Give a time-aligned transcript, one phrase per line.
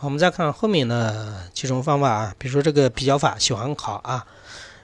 [0.00, 4.24] 我们再看后面的几种方法啊，比如说这个比较法喜欢考啊，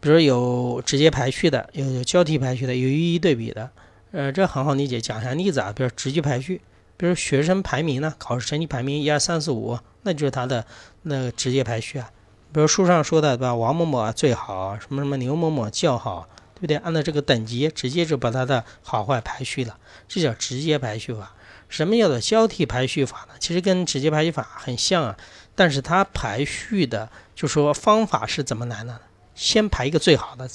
[0.00, 3.70] 比如有直接排序的，有交替排序的，有一一对比的。
[4.10, 6.60] 呃，这很好理解，讲一下例子啊，比如直接排序，
[6.96, 10.64] 比如学生排名呢，考试成绩排名一二三四五，那就是他的
[11.02, 12.10] 那个直接排序啊。
[12.52, 16.76] 比如书上说的对吧，王某某最好，什么什么牛某某较好，对不对？
[16.78, 19.76] 按照这个等级，直接就把他的好坏排序了，
[20.08, 21.32] 这叫直接排序法。
[21.68, 23.34] 什么叫做交替排序法呢？
[23.38, 25.16] 其实跟直接排序法很像啊，
[25.54, 29.00] 但是它排序的就说方法是怎么来呢？
[29.34, 30.48] 先排一个最好的，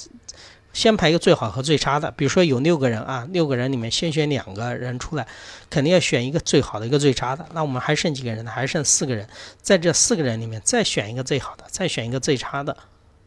[0.72, 2.10] 先排一个最好和最差的。
[2.10, 5.26] 比如说有六个人啊，六个人里面先选两个人出来，
[5.70, 7.46] 肯定要选一个最好的，一个最差的。
[7.52, 8.50] 那我们还剩几个人呢？
[8.50, 9.28] 还剩四个人，
[9.60, 12.76] 在这四个人里面再选一个最好的，再选一个最差的，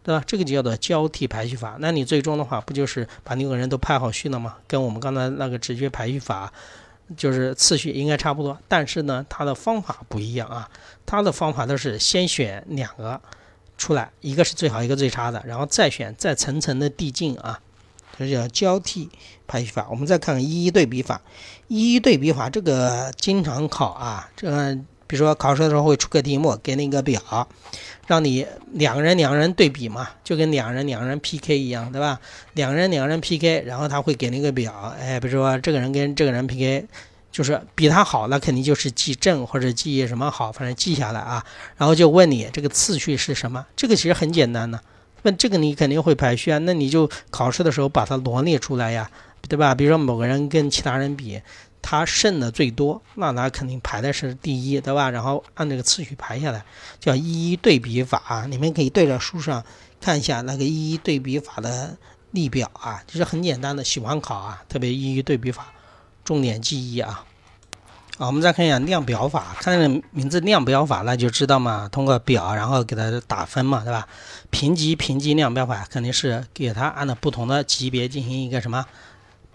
[0.03, 0.23] 对吧？
[0.25, 1.77] 这个就叫做交替排序法。
[1.79, 4.57] 那你最终的话，不就是把六个人都排好序了吗？
[4.67, 6.51] 跟我们刚才那个直接排序法。
[7.15, 10.69] 就是次序应该差不多，但是呢，它的方法不一样啊。
[11.05, 13.21] 它的方法都是先选两个
[13.77, 17.59] 出来，一个是最好，一个最差的，然后再选，再层层的递进啊。
[18.17, 19.09] 这叫交替
[19.45, 19.87] 排序法。
[19.89, 21.21] 我们再看看一一对比法，
[21.67, 24.77] 一一对比法这个经常考啊，这个。
[25.07, 27.47] 比如说考试的时候会出个题目，给你一个表，
[28.07, 32.19] 让你两个人两个人对比嘛，就跟两人两人 PK 一样，对吧？
[32.53, 36.85] 两人两人 PK，然后他会给那个表，哎，比如说这个人跟这个人 PK，
[37.31, 41.45] 就是比他好，那肯定就是记正或者记什么好，反正记下来啊。
[41.77, 43.65] 然后就问你这个次序是什么？
[43.75, 44.79] 这个其实很简单的，
[45.21, 49.09] 问这个你肯定会排序啊，那你就考试的时候把它罗列出来呀，
[49.47, 49.75] 对吧？
[49.75, 51.41] 比如说某个人跟其他人比。
[51.87, 55.07] 他剩的最多，那他肯定排的是第一，对吧？
[55.11, 56.65] 然后按这个次序排下来，
[56.99, 58.47] 叫一一对比法。
[58.49, 59.63] 你们可以对着书上
[60.01, 61.95] 看一下那个一一对比法的
[62.31, 65.67] 例表啊，就是很简单的，喜欢考啊，特别一一对比法，
[66.23, 67.23] 重点记忆啊。
[68.17, 74.07] 好，我们再看一下量表法，看这个名字量表法，那就知道嘛，通过表然后给它打分嘛，对吧？
[74.49, 78.83] 评级评级量表法肯定是给它按照不同的级别进行一个什么？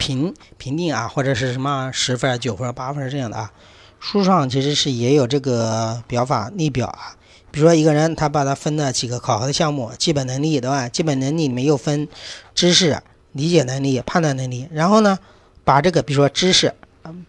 [0.00, 3.53] 评评定啊，或者是什么十分、九分、八分这样的啊，
[4.00, 7.15] 书上其实是也有这个表法例表啊。
[7.50, 10.89] 比如说一个人，他把他分了几个考核的项目，基本能力对吧？
[10.89, 12.09] 基本能力里面又分
[12.55, 13.03] 知识、
[13.33, 14.66] 理解能力、判断能力。
[14.72, 15.19] 然后呢，
[15.65, 16.72] 把这个比如说知识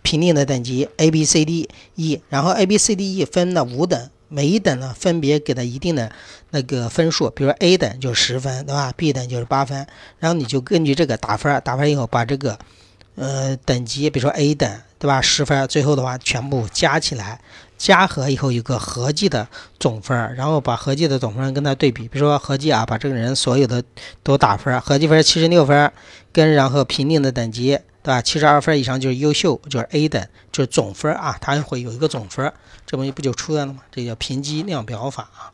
[0.01, 4.09] 评定的等级 A、B、C、D、E，然后 A、B、C、D、E 分了五等。
[4.33, 6.09] 每一等呢，分别给它一定的
[6.51, 9.85] 那个分数，比如说 A 等就十分，对吧？B 等就是八分，
[10.19, 12.57] 然后你就根据这个打分，打分以后把这个
[13.15, 15.21] 呃等级，比如说 A 等，对吧？
[15.21, 17.41] 十分，最后的话全部加起来，
[17.77, 19.45] 加和以后有个合计的
[19.77, 23.83] 总分，然后把合计的总分跟它对比，比如说合计啊，把这个人所有的
[24.23, 25.91] 都打分，合计分七十六分，
[26.31, 27.77] 跟然后评定的等级。
[28.03, 28.21] 对吧？
[28.21, 32.51] 七十二分以上就是优秀，就是 A 等，就是总分啊，它会有一个总分，
[32.85, 33.81] 这东西不就出来了吗？
[33.91, 35.53] 这叫评级量表法啊。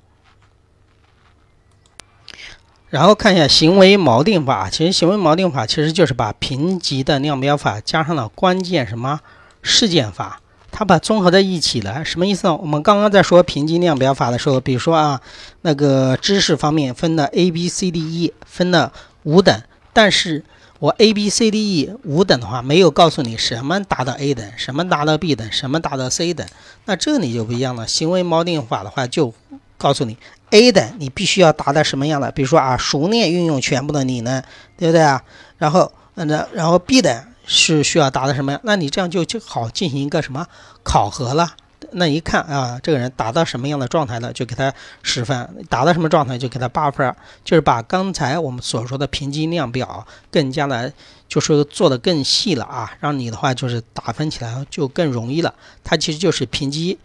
[2.90, 9.20] 然后看一下行为锚定法，其实行为锚定法其实就是把评级的量表法加上了关键什么
[9.62, 10.40] 事件法，
[10.72, 12.56] 它把综合在一起了，什么意思呢？
[12.56, 15.20] 我们刚刚在说评级量表法的时候，比如说啊，
[15.64, 18.94] 那个知识方面分了 A、B、C、D、E，分了
[19.24, 20.46] 五等，但是。
[20.80, 26.46] 我 A B C D E 五等的话，没有告诉你什么达到 A 等，什么达到 B 等，什么达到 C 等。
[26.86, 27.88] 那这里就不一样了。
[27.88, 29.34] 行为锚定法的话，就
[29.78, 30.18] 告诉你
[30.52, 34.44] A 等你必须要达到什么样的，比如说啊，熟练运用全部的理能，
[34.78, 35.24] 对不对啊？
[35.58, 38.62] 然后，那然后 B 等是需要达到什么样？
[38.64, 40.46] 那你这样就就好进行一个什么
[40.84, 41.56] 考核了。
[41.92, 47.16] 那一看啊，这个人达到什么样的状态了，就给他十分；达到什么状态就给他八分。
[47.44, 50.92] 就是把刚才我们所说的评级量表更加的，
[51.28, 55.54] 就是做的更细了啊，让你的话就是打分起来就更容易了。
[55.84, 57.00] 它其实就是评级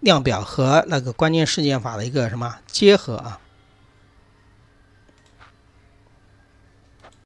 [0.00, 3.38] 量表和那个关键事件法的一个什么结合啊。